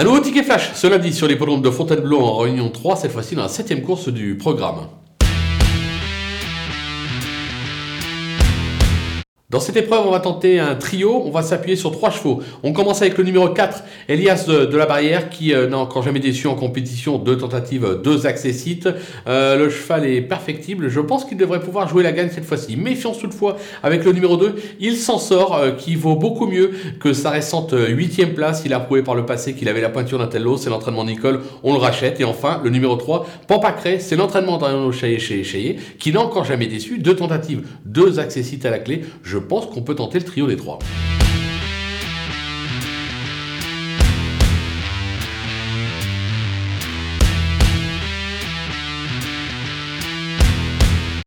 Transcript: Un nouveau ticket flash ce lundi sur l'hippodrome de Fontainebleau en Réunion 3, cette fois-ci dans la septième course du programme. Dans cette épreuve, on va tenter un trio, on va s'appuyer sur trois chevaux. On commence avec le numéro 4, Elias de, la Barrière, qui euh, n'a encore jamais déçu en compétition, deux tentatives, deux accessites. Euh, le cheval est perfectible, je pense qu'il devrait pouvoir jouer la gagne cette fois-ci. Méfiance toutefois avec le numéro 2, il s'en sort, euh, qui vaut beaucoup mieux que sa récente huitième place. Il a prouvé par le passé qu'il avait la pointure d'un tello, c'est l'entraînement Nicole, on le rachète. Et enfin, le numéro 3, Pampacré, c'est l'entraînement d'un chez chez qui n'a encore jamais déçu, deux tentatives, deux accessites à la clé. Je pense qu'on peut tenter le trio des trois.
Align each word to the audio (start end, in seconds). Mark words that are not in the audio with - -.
Un 0.00 0.04
nouveau 0.04 0.20
ticket 0.20 0.44
flash 0.44 0.74
ce 0.74 0.86
lundi 0.86 1.12
sur 1.12 1.26
l'hippodrome 1.26 1.60
de 1.60 1.70
Fontainebleau 1.72 2.20
en 2.20 2.36
Réunion 2.36 2.68
3, 2.68 2.94
cette 2.94 3.10
fois-ci 3.10 3.34
dans 3.34 3.42
la 3.42 3.48
septième 3.48 3.82
course 3.82 4.08
du 4.10 4.36
programme. 4.36 4.86
Dans 9.50 9.60
cette 9.60 9.78
épreuve, 9.78 10.02
on 10.06 10.10
va 10.10 10.20
tenter 10.20 10.58
un 10.58 10.74
trio, 10.74 11.22
on 11.24 11.30
va 11.30 11.40
s'appuyer 11.40 11.74
sur 11.74 11.90
trois 11.90 12.10
chevaux. 12.10 12.42
On 12.62 12.74
commence 12.74 13.00
avec 13.00 13.16
le 13.16 13.24
numéro 13.24 13.48
4, 13.48 13.82
Elias 14.10 14.44
de, 14.46 14.76
la 14.76 14.84
Barrière, 14.84 15.30
qui 15.30 15.54
euh, 15.54 15.66
n'a 15.66 15.78
encore 15.78 16.02
jamais 16.02 16.20
déçu 16.20 16.48
en 16.48 16.54
compétition, 16.54 17.16
deux 17.16 17.38
tentatives, 17.38 17.98
deux 18.04 18.26
accessites. 18.26 18.90
Euh, 19.26 19.56
le 19.56 19.70
cheval 19.70 20.04
est 20.04 20.20
perfectible, 20.20 20.90
je 20.90 21.00
pense 21.00 21.24
qu'il 21.24 21.38
devrait 21.38 21.60
pouvoir 21.60 21.88
jouer 21.88 22.02
la 22.02 22.12
gagne 22.12 22.28
cette 22.28 22.44
fois-ci. 22.44 22.76
Méfiance 22.76 23.20
toutefois 23.20 23.56
avec 23.82 24.04
le 24.04 24.12
numéro 24.12 24.36
2, 24.36 24.54
il 24.80 24.98
s'en 24.98 25.16
sort, 25.16 25.56
euh, 25.56 25.70
qui 25.70 25.94
vaut 25.94 26.16
beaucoup 26.16 26.46
mieux 26.46 26.72
que 27.00 27.14
sa 27.14 27.30
récente 27.30 27.72
huitième 27.72 28.34
place. 28.34 28.64
Il 28.66 28.74
a 28.74 28.80
prouvé 28.80 29.02
par 29.02 29.14
le 29.14 29.24
passé 29.24 29.54
qu'il 29.54 29.70
avait 29.70 29.80
la 29.80 29.88
pointure 29.88 30.18
d'un 30.18 30.26
tello, 30.26 30.58
c'est 30.58 30.68
l'entraînement 30.68 31.06
Nicole, 31.06 31.40
on 31.62 31.72
le 31.72 31.78
rachète. 31.78 32.20
Et 32.20 32.24
enfin, 32.24 32.60
le 32.62 32.68
numéro 32.68 32.96
3, 32.96 33.26
Pampacré, 33.46 33.98
c'est 33.98 34.16
l'entraînement 34.16 34.58
d'un 34.58 34.92
chez 34.92 35.18
chez 35.18 35.78
qui 35.98 36.12
n'a 36.12 36.20
encore 36.20 36.44
jamais 36.44 36.66
déçu, 36.66 36.98
deux 36.98 37.16
tentatives, 37.16 37.66
deux 37.86 38.18
accessites 38.18 38.66
à 38.66 38.70
la 38.70 38.78
clé. 38.78 39.04
Je 39.38 39.44
pense 39.44 39.66
qu'on 39.66 39.82
peut 39.82 39.94
tenter 39.94 40.18
le 40.18 40.24
trio 40.24 40.48
des 40.48 40.56
trois. 40.56 40.80